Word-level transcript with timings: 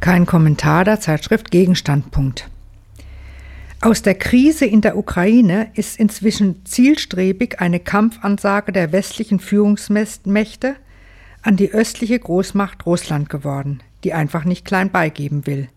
Kein 0.00 0.26
Kommentar 0.26 0.84
der 0.84 1.00
Zeitschrift 1.00 1.50
Gegenstandpunkt. 1.50 2.48
Aus 3.80 4.02
der 4.02 4.14
Krise 4.14 4.64
in 4.64 4.80
der 4.80 4.96
Ukraine 4.96 5.70
ist 5.74 5.98
inzwischen 5.98 6.64
zielstrebig 6.64 7.60
eine 7.60 7.80
Kampfansage 7.80 8.72
der 8.72 8.92
westlichen 8.92 9.40
Führungsmächte 9.40 10.76
an 11.42 11.56
die 11.56 11.72
östliche 11.72 12.18
Großmacht 12.18 12.86
Russland 12.86 13.28
geworden, 13.28 13.80
die 14.04 14.12
einfach 14.14 14.44
nicht 14.44 14.64
klein 14.64 14.90
beigeben 14.90 15.46
will. 15.46 15.68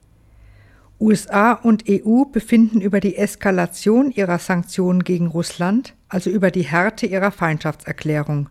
USA 0.99 1.53
und 1.53 1.85
EU 1.89 2.25
befinden 2.25 2.79
über 2.79 2.99
die 2.99 3.17
Eskalation 3.17 4.11
ihrer 4.11 4.37
Sanktionen 4.37 5.03
gegen 5.03 5.27
Russland, 5.27 5.95
also 6.09 6.29
über 6.29 6.51
die 6.51 6.63
Härte 6.63 7.07
ihrer 7.07 7.31
Feindschaftserklärung. 7.31 8.49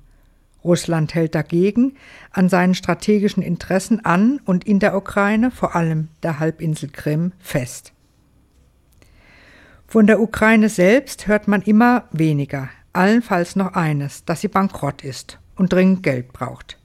Russland 0.65 1.15
hält 1.15 1.35
dagegen 1.35 1.95
an 2.31 2.49
seinen 2.49 2.75
strategischen 2.75 3.43
Interessen 3.43 4.05
an 4.05 4.41
und 4.45 4.65
in 4.65 4.79
der 4.79 4.97
Ukraine, 4.97 5.51
vor 5.51 5.75
allem 5.75 6.09
der 6.23 6.39
Halbinsel 6.39 6.91
Krim, 6.91 7.33
fest. 7.39 7.93
Von 9.87 10.07
der 10.07 10.21
Ukraine 10.21 10.69
selbst 10.69 11.27
hört 11.27 11.49
man 11.49 11.63
immer 11.63 12.05
weniger, 12.13 12.69
allenfalls 12.93 13.57
noch 13.57 13.75
eines, 13.75 14.25
dass 14.25 14.41
sie 14.41 14.49
bankrott 14.49 15.03
ist 15.03 15.39
und 15.57 15.73
dringend 15.73 16.03
Geld 16.03 16.33
braucht. 16.33 16.79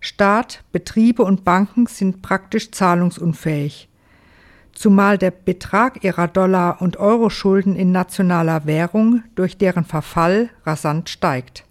Staat, 0.00 0.62
Betriebe 0.70 1.24
und 1.24 1.44
Banken 1.44 1.86
sind 1.86 2.22
praktisch 2.22 2.70
zahlungsunfähig 2.70 3.88
zumal 4.78 5.18
der 5.18 5.32
Betrag 5.32 6.04
ihrer 6.04 6.28
Dollar- 6.28 6.80
und 6.80 6.98
Euroschulden 6.98 7.74
in 7.74 7.90
nationaler 7.90 8.64
Währung 8.64 9.24
durch 9.34 9.58
deren 9.58 9.84
Verfall 9.84 10.50
rasant 10.64 11.08
steigt. 11.08 11.64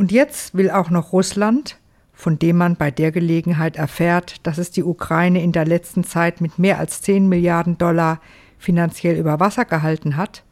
Und 0.00 0.12
jetzt 0.12 0.54
will 0.54 0.70
auch 0.70 0.88
noch 0.88 1.12
Russland, 1.12 1.76
von 2.14 2.38
dem 2.38 2.56
man 2.56 2.76
bei 2.76 2.90
der 2.90 3.12
Gelegenheit 3.12 3.76
erfährt, 3.76 4.36
dass 4.46 4.56
es 4.56 4.70
die 4.70 4.82
Ukraine 4.82 5.42
in 5.42 5.52
der 5.52 5.66
letzten 5.66 6.04
Zeit 6.04 6.40
mit 6.40 6.58
mehr 6.58 6.78
als 6.78 7.02
10 7.02 7.28
Milliarden 7.28 7.76
Dollar 7.76 8.18
finanziell 8.58 9.18
über 9.18 9.40
Wasser 9.40 9.66
gehalten 9.66 10.16
hat, 10.16 10.42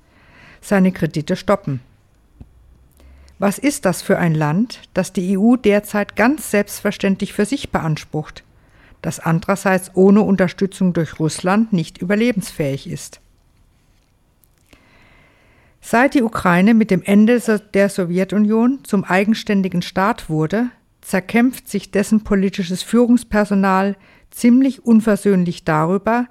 seine 0.61 0.93
Kredite 0.93 1.35
stoppen. 1.35 1.81
Was 3.39 3.57
ist 3.57 3.87
das 3.87 4.03
für 4.03 4.19
ein 4.19 4.35
Land, 4.35 4.83
das 4.93 5.15
die 5.15 5.39
EU 5.39 5.57
derzeit 5.57 6.15
ganz 6.15 6.51
selbstverständlich 6.51 7.33
für 7.33 7.47
sich 7.47 7.71
beansprucht, 7.71 8.45
das 9.01 9.19
andererseits 9.19 9.93
ohne 9.95 10.21
Unterstützung 10.21 10.93
durch 10.93 11.19
Russland 11.19 11.73
nicht 11.73 11.97
überlebensfähig 11.97 12.87
ist. 12.87 13.23
Seit 15.91 16.13
die 16.13 16.23
Ukraine 16.23 16.75
mit 16.75 16.91
dem 16.91 17.01
Ende 17.03 17.41
der 17.73 17.89
Sowjetunion 17.89 18.81
zum 18.85 19.05
eigenständigen 19.05 19.81
Staat 19.81 20.29
wurde, 20.29 20.67
zerkämpft 21.01 21.67
sich 21.67 21.91
dessen 21.91 22.25
politisches 22.25 22.83
Führungspersonal 22.83 23.97
ziemlich 24.31 24.85
unversöhnlich 24.85 25.65
darüber, 25.65 26.27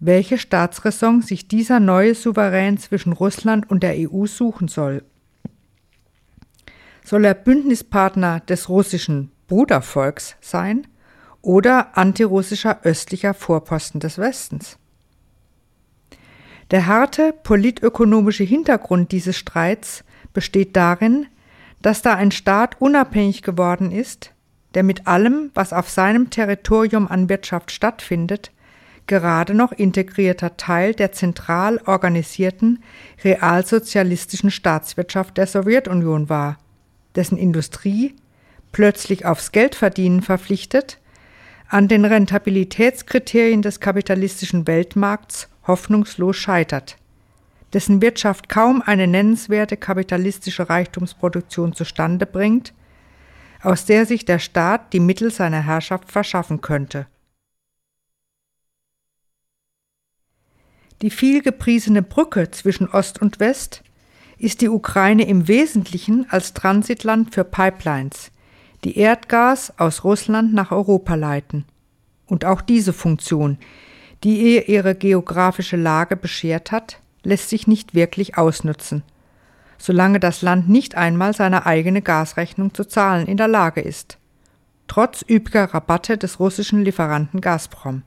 welche 0.00 0.38
Staatsräson 0.38 1.22
sich 1.22 1.46
dieser 1.46 1.78
neue 1.78 2.16
Souverän 2.16 2.78
zwischen 2.78 3.12
Russland 3.12 3.70
und 3.70 3.84
der 3.84 3.94
EU 3.96 4.26
suchen 4.26 4.66
soll. 4.66 5.04
Soll 7.04 7.26
er 7.26 7.34
Bündnispartner 7.34 8.40
des 8.40 8.68
russischen 8.68 9.30
Brudervolks 9.46 10.34
sein 10.40 10.84
oder 11.42 11.96
antirussischer 11.96 12.80
östlicher 12.82 13.34
Vorposten 13.34 14.00
des 14.00 14.18
Westens. 14.18 14.78
Der 16.72 16.86
harte 16.86 17.32
politökonomische 17.32 18.42
Hintergrund 18.42 19.12
dieses 19.12 19.36
Streits 19.36 20.04
besteht 20.32 20.74
darin, 20.74 21.26
dass 21.80 22.02
da 22.02 22.14
ein 22.14 22.32
Staat 22.32 22.80
unabhängig 22.80 23.42
geworden 23.42 23.92
ist, 23.92 24.32
der 24.74 24.82
mit 24.82 25.06
allem, 25.06 25.50
was 25.54 25.72
auf 25.72 25.88
seinem 25.88 26.30
Territorium 26.30 27.06
an 27.06 27.28
Wirtschaft 27.28 27.70
stattfindet, 27.70 28.50
gerade 29.06 29.54
noch 29.54 29.70
integrierter 29.70 30.56
Teil 30.56 30.92
der 30.92 31.12
zentral 31.12 31.80
organisierten 31.86 32.82
realsozialistischen 33.22 34.50
Staatswirtschaft 34.50 35.36
der 35.36 35.46
Sowjetunion 35.46 36.28
war, 36.28 36.58
dessen 37.14 37.38
Industrie, 37.38 38.16
plötzlich 38.72 39.24
aufs 39.24 39.52
Geldverdienen 39.52 40.22
verpflichtet, 40.22 40.98
an 41.68 41.86
den 41.88 42.04
Rentabilitätskriterien 42.04 43.62
des 43.62 43.80
kapitalistischen 43.80 44.66
Weltmarkts 44.66 45.48
hoffnungslos 45.66 46.36
scheitert, 46.36 46.96
dessen 47.72 48.00
Wirtschaft 48.00 48.48
kaum 48.48 48.82
eine 48.82 49.06
nennenswerte 49.06 49.76
kapitalistische 49.76 50.68
Reichtumsproduktion 50.68 51.72
zustande 51.72 52.26
bringt, 52.26 52.72
aus 53.62 53.84
der 53.84 54.06
sich 54.06 54.24
der 54.24 54.38
Staat 54.38 54.92
die 54.92 55.00
Mittel 55.00 55.30
seiner 55.30 55.62
Herrschaft 55.62 56.10
verschaffen 56.10 56.60
könnte. 56.60 57.06
Die 61.02 61.10
vielgepriesene 61.10 62.02
Brücke 62.02 62.50
zwischen 62.50 62.88
Ost 62.88 63.20
und 63.20 63.38
West 63.38 63.82
ist 64.38 64.60
die 64.60 64.68
Ukraine 64.68 65.26
im 65.26 65.48
Wesentlichen 65.48 66.26
als 66.30 66.54
Transitland 66.54 67.34
für 67.34 67.44
Pipelines, 67.44 68.30
die 68.84 68.98
Erdgas 68.98 69.78
aus 69.78 70.04
Russland 70.04 70.54
nach 70.54 70.72
Europa 70.72 71.14
leiten. 71.14 71.64
Und 72.26 72.44
auch 72.44 72.60
diese 72.60 72.92
Funktion, 72.92 73.58
die 74.24 74.54
ihr 74.54 74.68
ihre 74.68 74.94
geografische 74.94 75.76
Lage 75.76 76.16
beschert 76.16 76.72
hat, 76.72 77.00
lässt 77.22 77.48
sich 77.48 77.66
nicht 77.66 77.94
wirklich 77.94 78.38
ausnutzen, 78.38 79.02
solange 79.78 80.20
das 80.20 80.42
Land 80.42 80.68
nicht 80.68 80.94
einmal 80.94 81.34
seine 81.34 81.66
eigene 81.66 82.02
Gasrechnung 82.02 82.72
zu 82.74 82.84
zahlen 82.84 83.26
in 83.26 83.36
der 83.36 83.48
Lage 83.48 83.80
ist, 83.80 84.18
trotz 84.86 85.24
übler 85.28 85.64
Rabatte 85.64 86.18
des 86.18 86.40
russischen 86.40 86.84
Lieferanten 86.84 87.40
Gazprom. 87.40 88.02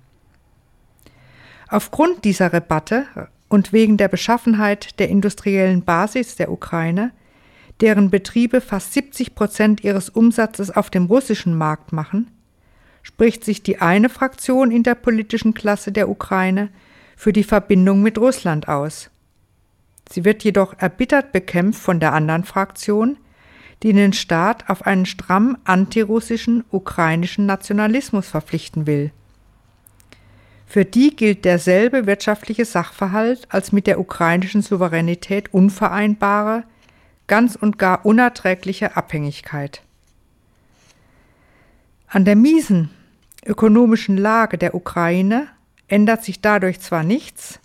Aufgrund 1.67 2.25
dieser 2.25 2.51
Rabatte 2.51 3.05
und 3.47 3.73
wegen 3.73 3.97
der 3.97 4.07
Beschaffenheit 4.07 4.99
der 4.99 5.09
industriellen 5.09 5.83
Basis 5.83 6.35
der 6.35 6.51
Ukraine 6.51 7.11
deren 7.81 8.09
Betriebe 8.09 8.61
fast 8.61 8.93
70 8.93 9.35
Prozent 9.35 9.83
ihres 9.83 10.09
Umsatzes 10.09 10.69
auf 10.71 10.89
dem 10.89 11.05
russischen 11.05 11.57
Markt 11.57 11.93
machen, 11.93 12.29
spricht 13.09 13.43
sich 13.43 13.63
die 13.63 13.81
eine 13.81 14.07
Fraktion 14.07 14.69
in 14.69 14.83
der 14.83 14.93
politischen 14.93 15.55
Klasse 15.55 15.91
der 15.91 16.09
Ukraine 16.09 16.69
für 17.15 17.33
die 17.33 17.43
Verbindung 17.43 18.03
mit 18.03 18.19
Russland 18.19 18.67
aus. 18.67 19.09
Sie 20.07 20.25
wird 20.25 20.43
jedoch 20.43 20.75
erbittert 20.77 21.31
bekämpft 21.31 21.81
von 21.81 21.99
der 21.99 22.13
anderen 22.13 22.43
Fraktion, 22.43 23.17
die 23.81 23.93
den 23.93 24.13
Staat 24.13 24.69
auf 24.69 24.85
einen 24.85 25.07
stramm 25.07 25.57
antirussischen 25.63 26.63
ukrainischen 26.69 27.47
Nationalismus 27.47 28.27
verpflichten 28.27 28.85
will. 28.85 29.11
Für 30.67 30.85
die 30.85 31.15
gilt 31.15 31.45
derselbe 31.45 32.05
wirtschaftliche 32.05 32.63
Sachverhalt 32.63 33.47
als 33.49 33.71
mit 33.71 33.87
der 33.87 33.99
ukrainischen 33.99 34.61
Souveränität 34.61 35.51
unvereinbare, 35.51 36.63
ganz 37.25 37.55
und 37.55 37.79
gar 37.79 38.05
unerträgliche 38.05 38.95
Abhängigkeit. 38.95 39.81
An 42.07 42.23
der 42.23 42.35
miesen 42.35 42.91
ökonomischen 43.45 44.17
Lage 44.17 44.57
der 44.57 44.75
Ukraine 44.75 45.47
ändert 45.87 46.23
sich 46.23 46.41
dadurch 46.41 46.79
zwar 46.79 47.03
nichts, 47.03 47.59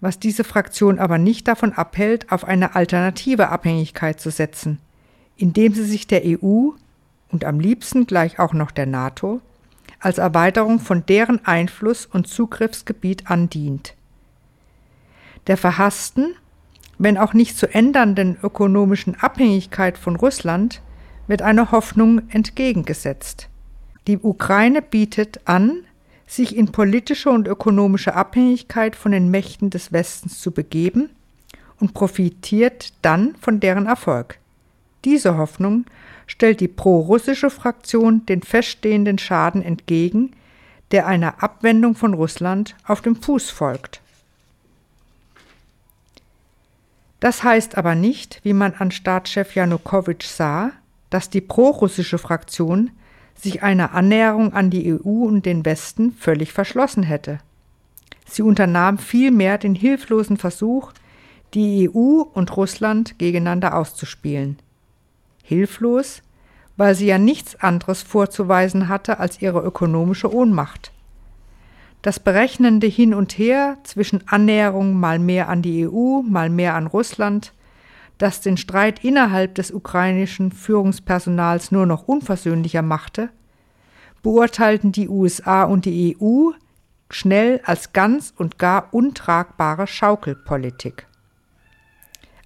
was 0.00 0.18
diese 0.18 0.44
Fraktion 0.44 0.98
aber 0.98 1.18
nicht 1.18 1.48
davon 1.48 1.72
abhält, 1.72 2.30
auf 2.30 2.44
eine 2.44 2.74
alternative 2.74 3.48
Abhängigkeit 3.48 4.20
zu 4.20 4.30
setzen, 4.30 4.78
indem 5.36 5.74
sie 5.74 5.84
sich 5.84 6.06
der 6.06 6.22
EU 6.24 6.70
und 7.30 7.44
am 7.44 7.58
liebsten 7.58 8.06
gleich 8.06 8.38
auch 8.38 8.52
noch 8.52 8.70
der 8.70 8.86
NATO 8.86 9.40
als 9.98 10.18
Erweiterung 10.18 10.80
von 10.80 11.06
deren 11.06 11.44
Einfluss 11.46 12.04
und 12.04 12.28
Zugriffsgebiet 12.28 13.30
andient. 13.30 13.94
Der 15.46 15.56
verhassten 15.56 16.36
wenn 16.98 17.18
auch 17.18 17.34
nicht 17.34 17.58
zu 17.58 17.72
ändernden 17.72 18.36
ökonomischen 18.42 19.16
Abhängigkeit 19.20 19.98
von 19.98 20.16
Russland 20.16 20.80
wird 21.26 21.42
eine 21.42 21.70
Hoffnung 21.70 22.28
entgegengesetzt. 22.30 23.48
Die 24.06 24.18
Ukraine 24.18 24.82
bietet 24.82 25.40
an, 25.46 25.84
sich 26.26 26.56
in 26.56 26.72
politische 26.72 27.30
und 27.30 27.48
ökonomische 27.48 28.14
Abhängigkeit 28.14 28.96
von 28.96 29.12
den 29.12 29.30
Mächten 29.30 29.70
des 29.70 29.92
Westens 29.92 30.40
zu 30.40 30.50
begeben 30.50 31.10
und 31.80 31.94
profitiert 31.94 32.92
dann 33.02 33.34
von 33.36 33.60
deren 33.60 33.86
Erfolg. 33.86 34.38
Diese 35.04 35.36
Hoffnung 35.36 35.84
stellt 36.26 36.60
die 36.60 36.68
pro-russische 36.68 37.50
Fraktion 37.50 38.24
den 38.26 38.42
feststehenden 38.42 39.18
Schaden 39.18 39.62
entgegen, 39.62 40.32
der 40.90 41.06
einer 41.06 41.42
Abwendung 41.42 41.94
von 41.94 42.14
Russland 42.14 42.74
auf 42.86 43.00
dem 43.00 43.16
Fuß 43.16 43.50
folgt. 43.50 44.00
Das 47.20 47.42
heißt 47.42 47.76
aber 47.78 47.94
nicht, 47.94 48.40
wie 48.42 48.52
man 48.52 48.74
an 48.74 48.90
Staatschef 48.90 49.54
Janukowitsch 49.54 50.26
sah, 50.26 50.72
dass 51.10 51.30
die 51.30 51.40
prorussische 51.40 52.18
Fraktion 52.18 52.90
sich 53.36 53.62
einer 53.62 53.92
Annäherung 53.92 54.52
an 54.52 54.70
die 54.70 54.92
EU 54.92 55.24
und 55.24 55.46
den 55.46 55.64
Westen 55.64 56.12
völlig 56.12 56.52
verschlossen 56.52 57.02
hätte. 57.02 57.38
Sie 58.26 58.42
unternahm 58.42 58.98
vielmehr 58.98 59.58
den 59.58 59.74
hilflosen 59.74 60.36
Versuch, 60.36 60.92
die 61.52 61.88
EU 61.88 62.22
und 62.22 62.56
Russland 62.56 63.18
gegeneinander 63.18 63.76
auszuspielen. 63.76 64.58
Hilflos, 65.42 66.22
weil 66.76 66.94
sie 66.94 67.06
ja 67.06 67.18
nichts 67.18 67.56
anderes 67.56 68.02
vorzuweisen 68.02 68.88
hatte 68.88 69.20
als 69.20 69.40
ihre 69.40 69.60
ökonomische 69.60 70.32
Ohnmacht. 70.34 70.90
Das 72.02 72.18
berechnende 72.20 72.86
Hin 72.86 73.14
und 73.14 73.38
Her 73.38 73.78
zwischen 73.84 74.26
Annäherung 74.28 74.98
mal 74.98 75.18
mehr 75.18 75.48
an 75.48 75.62
die 75.62 75.86
EU, 75.86 76.22
mal 76.22 76.50
mehr 76.50 76.74
an 76.74 76.86
Russland, 76.86 77.52
das 78.18 78.40
den 78.40 78.56
Streit 78.56 79.04
innerhalb 79.04 79.54
des 79.54 79.70
ukrainischen 79.70 80.52
Führungspersonals 80.52 81.72
nur 81.72 81.86
noch 81.86 82.06
unversöhnlicher 82.06 82.82
machte, 82.82 83.30
beurteilten 84.22 84.92
die 84.92 85.08
USA 85.08 85.64
und 85.64 85.84
die 85.84 86.16
EU 86.20 86.50
schnell 87.10 87.60
als 87.64 87.92
ganz 87.92 88.32
und 88.36 88.58
gar 88.58 88.92
untragbare 88.92 89.86
Schaukelpolitik. 89.86 91.06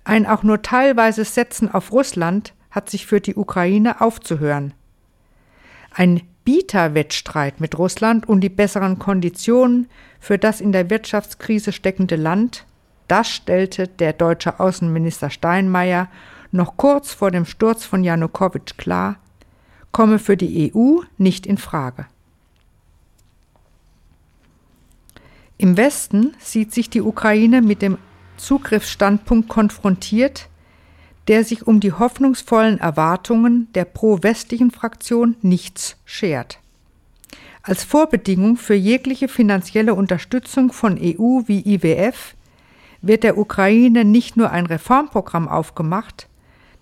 Ein 0.04 0.26
auch 0.26 0.42
nur 0.42 0.62
teilweises 0.62 1.34
Setzen 1.34 1.72
auf 1.72 1.92
Russland 1.92 2.54
hat 2.70 2.90
sich 2.90 3.06
für 3.06 3.20
die 3.20 3.34
Ukraine 3.34 4.00
aufzuhören. 4.00 4.74
Ein 5.92 6.22
Bieterwettstreit 6.44 7.60
mit 7.60 7.76
Russland 7.78 8.26
um 8.26 8.40
die 8.40 8.48
besseren 8.48 8.98
Konditionen 8.98 9.88
für 10.18 10.38
das 10.38 10.60
in 10.60 10.72
der 10.72 10.88
Wirtschaftskrise 10.88 11.72
steckende 11.72 12.16
Land, 12.16 12.64
das 13.08 13.28
stellte 13.28 13.88
der 13.88 14.12
deutsche 14.12 14.60
Außenminister 14.60 15.30
Steinmeier 15.30 16.08
noch 16.52 16.76
kurz 16.76 17.12
vor 17.12 17.30
dem 17.30 17.44
Sturz 17.44 17.84
von 17.84 18.04
Janukowitsch 18.04 18.76
klar, 18.76 19.16
komme 19.92 20.18
für 20.18 20.36
die 20.36 20.72
EU 20.72 21.00
nicht 21.16 21.46
in 21.46 21.58
Frage. 21.58 22.06
Im 25.56 25.76
Westen 25.76 26.34
sieht 26.38 26.72
sich 26.72 26.88
die 26.88 27.02
Ukraine 27.02 27.62
mit 27.62 27.82
dem 27.82 27.98
Zugriffsstandpunkt 28.36 29.48
konfrontiert, 29.48 30.48
der 31.26 31.44
sich 31.44 31.66
um 31.66 31.80
die 31.80 31.92
hoffnungsvollen 31.92 32.78
Erwartungen 32.78 33.68
der 33.74 33.84
pro-westlichen 33.84 34.70
Fraktion 34.70 35.36
nichts 35.42 35.96
schert. 36.04 36.60
Als 37.62 37.84
Vorbedingung 37.84 38.56
für 38.56 38.74
jegliche 38.74 39.28
finanzielle 39.28 39.94
Unterstützung 39.94 40.72
von 40.72 40.96
EU 40.98 41.42
wie 41.46 41.74
IWF 41.74 42.34
wird 43.02 43.22
der 43.22 43.38
Ukraine 43.38 44.04
nicht 44.04 44.36
nur 44.36 44.50
ein 44.50 44.66
Reformprogramm 44.66 45.48
aufgemacht, 45.48 46.28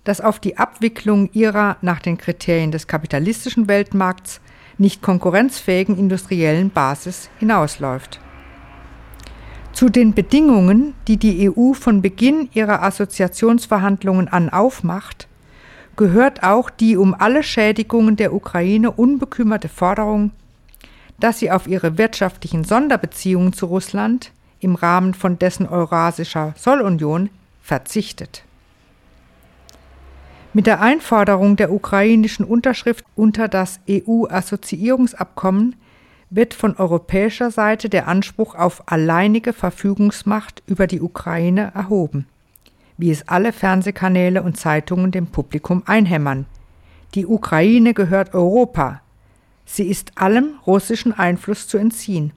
das 0.05 0.21
auf 0.21 0.39
die 0.39 0.57
Abwicklung 0.57 1.31
ihrer 1.33 1.77
nach 1.83 2.01
den 2.01 2.17
Kriterien 2.17 2.71
des 2.71 2.87
kapitalistischen 2.87 3.69
Weltmarkts 3.69 4.41
nicht 4.79 5.03
konkurrenzfähigen 5.03 5.99
industriellen 5.99 6.71
Basis 6.71 7.31
hinausläuft. 7.39 8.21
Zu 9.73 9.91
den 9.91 10.15
Bedingungen, 10.15 10.95
die 11.07 11.19
die 11.19 11.51
EU 11.51 11.75
von 11.75 12.01
Beginn 12.01 12.49
ihrer 12.55 12.83
Assoziationsverhandlungen 12.83 14.29
an 14.29 14.49
aufmacht, 14.49 15.29
gehört 15.97 16.43
auch 16.43 16.71
die 16.71 16.97
um 16.97 17.15
alle 17.15 17.43
Schädigungen 17.43 18.17
der 18.17 18.33
Ukraine 18.33 18.91
unbekümmerte 18.91 19.69
Forderung, 19.69 20.31
dass 21.19 21.39
sie 21.41 21.51
auf 21.51 21.67
ihre 21.67 21.99
wirtschaftlichen 21.99 22.65
Sonderbeziehungen 22.65 23.53
zu 23.53 23.67
Russland 23.67 24.33
im 24.67 24.75
Rahmen 24.75 25.15
von 25.15 25.39
dessen 25.39 25.67
Eurasischer 25.69 26.53
Zollunion 26.57 27.31
verzichtet. 27.63 28.43
Mit 30.53 30.67
der 30.67 30.81
Einforderung 30.81 31.55
der 31.55 31.71
ukrainischen 31.71 32.45
Unterschrift 32.45 33.05
unter 33.15 33.47
das 33.47 33.79
EU-Assoziierungsabkommen 33.89 35.77
wird 36.31 36.53
von 36.53 36.77
europäischer 36.77 37.53
Seite 37.53 37.89
der 37.89 38.09
Anspruch 38.09 38.57
auf 38.57 38.83
alleinige 38.91 39.53
Verfügungsmacht 39.53 40.65
über 40.67 40.89
die 40.89 41.01
Ukraine 41.01 41.71
erhoben, 41.73 42.27
wie 42.97 43.13
es 43.13 43.29
alle 43.29 43.53
Fernsehkanäle 43.53 44.43
und 44.43 44.57
Zeitungen 44.57 45.13
dem 45.13 45.29
Publikum 45.29 45.85
einhämmern. 45.87 46.47
Die 47.15 47.27
Ukraine 47.27 47.95
gehört 47.95 48.35
Europa. 48.35 49.01
Sie 49.65 49.87
ist 49.87 50.19
allem 50.19 50.55
russischen 50.67 51.13
Einfluss 51.13 51.69
zu 51.69 51.79
entziehen. 51.79 52.33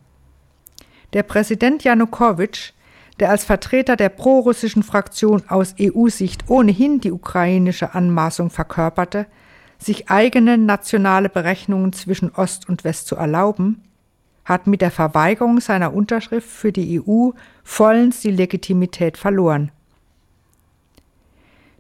Der 1.14 1.24
Präsident 1.24 1.84
Janukowitsch, 1.84 2.74
der 3.20 3.32
als 3.32 3.44
Vertreter 3.44 3.96
der 3.96 4.10
prorussischen 4.10 4.84
Fraktion 4.84 5.44
aus 5.48 5.76
EU-Sicht 5.80 6.50
ohnehin 6.50 7.02
die 7.02 7.12
ukrainische 7.12 7.96
Anmaßung 7.96 8.50
verkörperte, 8.50 9.26
sich 9.80 10.10
eigene 10.10 10.58
nationale 10.58 11.30
Berechnungen 11.30 11.94
zwischen 11.94 12.32
Ost 12.36 12.70
und 12.70 12.84
West 12.84 13.08
zu 13.08 13.16
erlauben, 13.16 13.84
hat 14.46 14.68
mit 14.68 14.82
der 14.82 14.92
Verweigerung 14.92 15.60
seiner 15.60 15.94
Unterschrift 15.94 16.50
für 16.50 16.72
die 16.72 17.02
EU 17.02 17.32
vollends 17.64 18.22
die 18.22 18.32
Legitimität 18.32 19.18
verloren. 19.18 19.72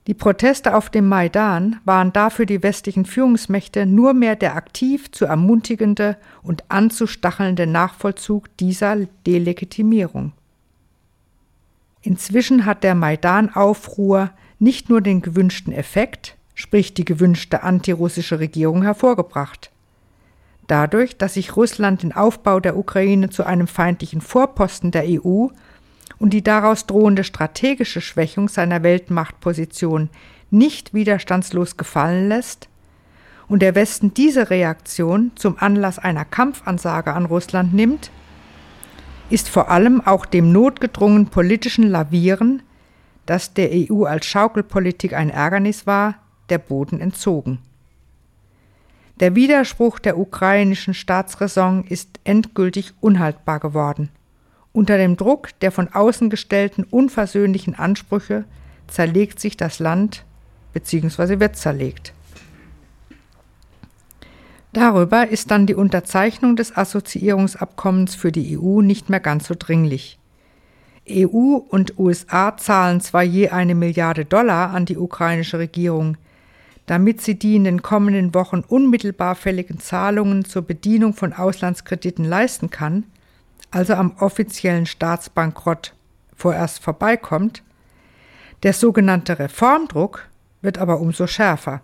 Die 0.09 0.15
Proteste 0.15 0.75
auf 0.75 0.89
dem 0.89 1.07
Maidan 1.07 1.75
waren 1.85 2.11
dafür 2.11 2.47
die 2.47 2.63
westlichen 2.63 3.05
Führungsmächte 3.05 3.85
nur 3.85 4.15
mehr 4.15 4.35
der 4.35 4.55
aktiv 4.55 5.11
zu 5.11 5.25
ermutigende 5.25 6.17
und 6.41 6.63
anzustachelnde 6.67 7.67
Nachvollzug 7.67 8.57
dieser 8.57 9.05
Delegitimierung. 9.27 10.31
Inzwischen 12.01 12.65
hat 12.65 12.83
der 12.83 12.95
Maidan-Aufruhr 12.95 14.31
nicht 14.57 14.89
nur 14.89 15.01
den 15.01 15.21
gewünschten 15.21 15.73
Effekt, 15.73 16.37
sprich 16.55 16.95
die 16.95 17.05
gewünschte 17.05 17.61
antirussische 17.61 18.39
Regierung 18.39 18.81
hervorgebracht. 18.81 19.69
Dadurch, 20.65 21.19
dass 21.19 21.35
sich 21.35 21.55
Russland 21.55 22.01
den 22.01 22.13
Aufbau 22.13 22.59
der 22.59 22.77
Ukraine 22.77 23.29
zu 23.29 23.45
einem 23.45 23.67
feindlichen 23.67 24.21
Vorposten 24.21 24.89
der 24.89 25.03
EU 25.07 25.49
und 26.19 26.31
die 26.31 26.43
daraus 26.43 26.85
drohende 26.85 27.23
strategische 27.23 28.01
Schwächung 28.01 28.49
seiner 28.49 28.83
Weltmachtposition 28.83 30.09
nicht 30.51 30.93
widerstandslos 30.93 31.77
gefallen 31.77 32.27
lässt 32.29 32.69
und 33.47 33.61
der 33.61 33.75
Westen 33.75 34.13
diese 34.13 34.49
Reaktion 34.49 35.31
zum 35.35 35.57
Anlass 35.57 35.97
einer 35.97 36.25
Kampfansage 36.25 37.13
an 37.13 37.25
Russland 37.25 37.73
nimmt, 37.73 38.11
ist 39.29 39.49
vor 39.49 39.69
allem 39.69 40.05
auch 40.05 40.25
dem 40.25 40.51
notgedrungen 40.51 41.27
politischen 41.27 41.87
Lavieren, 41.87 42.61
das 43.25 43.53
der 43.53 43.69
EU 43.71 44.05
als 44.05 44.25
Schaukelpolitik 44.25 45.13
ein 45.13 45.29
Ärgernis 45.29 45.85
war, 45.85 46.15
der 46.49 46.57
Boden 46.57 46.99
entzogen. 46.99 47.59
Der 49.19 49.35
Widerspruch 49.35 49.99
der 49.99 50.17
ukrainischen 50.17 50.93
Staatsräson 50.93 51.83
ist 51.83 52.19
endgültig 52.23 52.93
unhaltbar 53.01 53.59
geworden. 53.59 54.09
Unter 54.71 54.97
dem 54.97 55.17
Druck 55.17 55.49
der 55.61 55.71
von 55.71 55.87
außen 55.89 56.29
gestellten 56.29 56.83
unversöhnlichen 56.83 57.75
Ansprüche 57.75 58.45
zerlegt 58.87 59.39
sich 59.39 59.57
das 59.57 59.79
Land 59.79 60.25
bzw. 60.73 61.39
wird 61.39 61.55
zerlegt. 61.55 62.13
Darüber 64.71 65.27
ist 65.27 65.49
dann 65.49 65.65
die 65.65 65.73
Unterzeichnung 65.73 66.55
des 66.55 66.77
Assoziierungsabkommens 66.77 68.13
für 68.13 68.31
die 68.31 68.57
EU 68.57 68.81
nicht 68.81 69.09
mehr 69.09 69.19
ganz 69.19 69.47
so 69.47 69.55
dringlich. 69.57 70.19
EU 71.09 71.55
und 71.55 71.97
USA 71.97 72.55
zahlen 72.55 73.01
zwar 73.01 73.23
je 73.23 73.49
eine 73.49 73.73
Milliarde 73.73 74.25
Dollar 74.25 74.69
an 74.71 74.85
die 74.85 74.97
ukrainische 74.97 75.57
Regierung, 75.57 76.17
damit 76.85 77.21
sie 77.21 77.33
die 77.33 77.55
in 77.55 77.63
den 77.63 77.81
kommenden 77.81 78.35
Wochen 78.35 78.59
unmittelbar 78.59 79.33
fälligen 79.33 79.79
Zahlungen 79.79 80.45
zur 80.45 80.61
Bedienung 80.61 81.13
von 81.13 81.33
Auslandskrediten 81.33 82.25
leisten 82.25 82.69
kann, 82.69 83.05
also 83.71 83.93
am 83.93 84.15
offiziellen 84.19 84.85
Staatsbankrott 84.85 85.93
vorerst 86.35 86.81
vorbeikommt, 86.81 87.63
der 88.63 88.73
sogenannte 88.73 89.39
Reformdruck 89.39 90.27
wird 90.61 90.77
aber 90.77 90.99
umso 90.99 91.27
schärfer. 91.27 91.81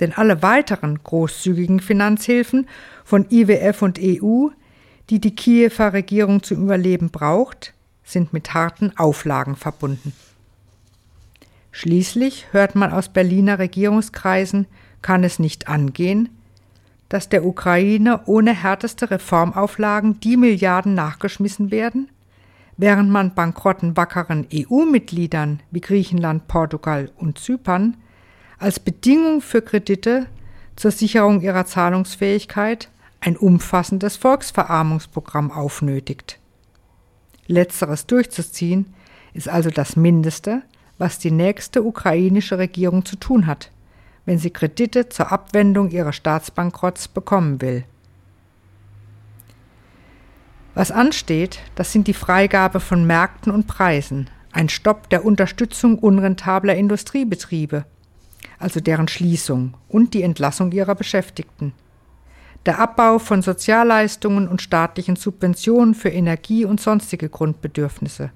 Denn 0.00 0.12
alle 0.12 0.42
weiteren 0.42 0.98
großzügigen 1.02 1.80
Finanzhilfen 1.80 2.68
von 3.04 3.26
IWF 3.30 3.82
und 3.82 3.98
EU, 4.00 4.48
die 5.10 5.20
die 5.20 5.34
Kiewer 5.34 5.92
Regierung 5.92 6.42
zum 6.42 6.62
Überleben 6.62 7.10
braucht, 7.10 7.74
sind 8.02 8.32
mit 8.32 8.54
harten 8.54 8.96
Auflagen 8.96 9.56
verbunden. 9.56 10.12
Schließlich 11.70 12.46
hört 12.50 12.74
man 12.74 12.92
aus 12.92 13.10
Berliner 13.10 13.58
Regierungskreisen, 13.58 14.66
kann 15.02 15.22
es 15.22 15.38
nicht 15.38 15.68
angehen, 15.68 16.28
dass 17.10 17.28
der 17.28 17.44
Ukraine 17.44 18.20
ohne 18.24 18.54
härteste 18.54 19.10
Reformauflagen 19.10 20.20
die 20.20 20.38
Milliarden 20.38 20.94
nachgeschmissen 20.94 21.70
werden, 21.70 22.08
während 22.76 23.10
man 23.10 23.34
bankrotten 23.34 23.96
wackeren 23.96 24.46
EU-Mitgliedern 24.54 25.60
wie 25.70 25.80
Griechenland, 25.82 26.48
Portugal 26.48 27.10
und 27.18 27.38
Zypern 27.38 27.96
als 28.58 28.78
Bedingung 28.78 29.42
für 29.42 29.60
Kredite 29.60 30.26
zur 30.76 30.92
Sicherung 30.92 31.40
ihrer 31.40 31.66
Zahlungsfähigkeit 31.66 32.88
ein 33.20 33.36
umfassendes 33.36 34.16
Volksverarmungsprogramm 34.16 35.50
aufnötigt. 35.50 36.38
Letzteres 37.48 38.06
durchzuziehen 38.06 38.94
ist 39.34 39.48
also 39.48 39.70
das 39.70 39.96
Mindeste, 39.96 40.62
was 40.96 41.18
die 41.18 41.32
nächste 41.32 41.82
ukrainische 41.82 42.58
Regierung 42.58 43.04
zu 43.04 43.16
tun 43.16 43.46
hat, 43.48 43.72
wenn 44.30 44.38
sie 44.38 44.50
Kredite 44.50 45.08
zur 45.08 45.32
Abwendung 45.32 45.90
ihrer 45.90 46.12
Staatsbankrotts 46.12 47.08
bekommen 47.08 47.60
will. 47.60 47.82
Was 50.72 50.92
ansteht, 50.92 51.58
das 51.74 51.90
sind 51.90 52.06
die 52.06 52.14
Freigabe 52.14 52.78
von 52.78 53.04
Märkten 53.04 53.50
und 53.50 53.66
Preisen, 53.66 54.30
ein 54.52 54.68
Stopp 54.68 55.10
der 55.10 55.24
Unterstützung 55.24 55.98
unrentabler 55.98 56.76
Industriebetriebe, 56.76 57.86
also 58.60 58.78
deren 58.78 59.08
Schließung 59.08 59.74
und 59.88 60.14
die 60.14 60.22
Entlassung 60.22 60.70
ihrer 60.70 60.94
Beschäftigten. 60.94 61.72
der 62.66 62.78
Abbau 62.78 63.18
von 63.18 63.42
Sozialleistungen 63.42 64.46
und 64.46 64.62
staatlichen 64.62 65.16
Subventionen 65.16 65.96
für 65.96 66.10
Energie 66.10 66.64
und 66.64 66.80
sonstige 66.80 67.28
Grundbedürfnisse, 67.28 68.30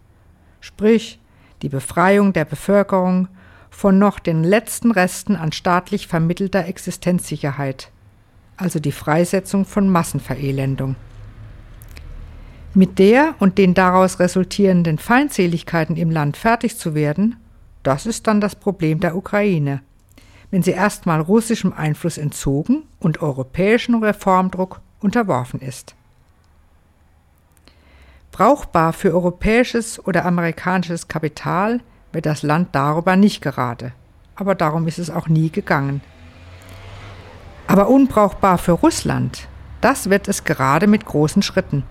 sprich 0.61 1.21
die 1.63 1.69
Befreiung 1.69 2.33
der 2.33 2.47
Bevölkerung 2.47 3.29
von 3.75 3.99
noch 3.99 4.19
den 4.19 4.45
letzten 4.45 4.91
Resten 4.91 5.37
an 5.37 5.53
staatlich 5.53 6.07
vermittelter 6.07 6.67
Existenzsicherheit, 6.67 7.91
also 8.57 8.79
die 8.79 8.93
Freisetzung 8.93 9.65
von 9.65 9.89
Massenverelendung. 9.89 10.97
Mit 12.73 12.99
der 12.99 13.35
und 13.39 13.59
den 13.59 13.75
daraus 13.75 14.21
resultierenden 14.21 14.99
Feindseligkeiten 14.99 15.97
im 15.97 16.11
Land 16.11 16.37
fertig 16.37 16.79
zu 16.79 16.95
werden, 16.95 17.37
das 17.83 18.07
ist 18.07 18.27
dann 18.27 18.41
das 18.41 18.57
Problem 18.57 19.01
der 19.01 19.17
Ukraine 19.17 19.81
wenn 20.55 20.63
sie 20.63 20.71
erstmal 20.71 21.21
russischem 21.21 21.73
Einfluss 21.73 22.17
entzogen 22.17 22.85
und 23.01 23.21
europäischem 23.21 24.01
Reformdruck 24.01 24.81
unterworfen 25.01 25.59
ist. 25.61 25.97
Brauchbar 28.31 28.93
für 28.93 29.13
europäisches 29.13 29.99
oder 30.07 30.25
amerikanisches 30.25 31.09
Kapital 31.09 31.81
wird 32.15 32.27
das 32.27 32.43
Land 32.43 32.69
darüber 32.73 33.17
nicht 33.17 33.43
gerade, 33.43 33.93
aber 34.37 34.55
darum 34.55 34.87
ist 34.87 34.99
es 34.99 35.11
auch 35.11 35.29
nie 35.29 35.51
gegangen. 35.51 36.01
Aber 37.67 37.89
unbrauchbar 37.89 38.59
für 38.59 38.73
Russland, 38.73 39.49
das 39.81 40.11
wird 40.11 40.29
es 40.29 40.45
gerade 40.45 40.87
mit 40.87 41.05
großen 41.05 41.43
Schritten. 41.43 41.83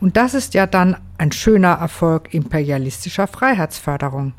Und 0.00 0.16
das 0.16 0.34
ist 0.34 0.54
ja 0.54 0.66
dann 0.66 0.96
ein 1.18 1.32
schöner 1.32 1.72
Erfolg 1.72 2.32
imperialistischer 2.32 3.26
Freiheitsförderung. 3.26 4.32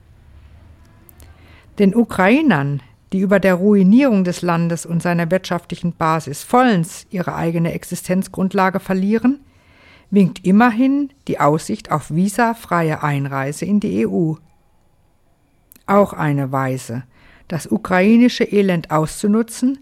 Den 1.79 1.95
Ukrainern, 1.95 2.81
die 3.13 3.19
über 3.19 3.39
der 3.39 3.55
Ruinierung 3.55 4.23
des 4.23 4.41
Landes 4.41 4.85
und 4.85 5.01
seiner 5.01 5.29
wirtschaftlichen 5.31 5.93
Basis 5.93 6.43
vollends 6.43 7.05
ihre 7.09 7.35
eigene 7.35 7.73
Existenzgrundlage 7.73 8.79
verlieren, 8.79 9.39
winkt 10.09 10.45
immerhin 10.45 11.11
die 11.27 11.39
Aussicht 11.39 11.91
auf 11.91 12.11
visafreie 12.11 13.03
Einreise 13.03 13.65
in 13.65 13.79
die 13.79 14.05
EU. 14.05 14.33
Auch 15.91 16.13
eine 16.13 16.53
Weise, 16.53 17.03
das 17.49 17.69
ukrainische 17.69 18.45
Elend 18.45 18.91
auszunutzen, 18.91 19.79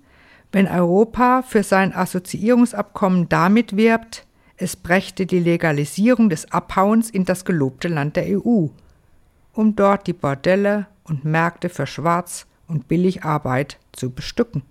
wenn 0.52 0.68
Europa 0.68 1.44
für 1.44 1.62
sein 1.62 1.94
Assoziierungsabkommen 1.94 3.30
damit 3.30 3.78
wirbt, 3.78 4.26
es 4.58 4.76
brächte 4.76 5.28
die 5.28 5.38
Legalisierung 5.38 6.30
des 6.30 6.52
Abhauens 6.52 7.12
in 7.12 7.26
das 7.26 7.46
gelobte 7.46 7.90
Land 7.90 8.16
der 8.16 8.26
EU, 8.26 8.70
um 9.54 9.76
dort 9.76 10.08
die 10.08 10.14
Bordelle 10.14 10.88
und 11.04 11.26
Märkte 11.26 11.70
für 11.70 11.86
Schwarz 11.86 12.48
und 12.68 12.88
Billigarbeit 12.88 13.78
zu 13.92 14.10
bestücken. 14.10 14.64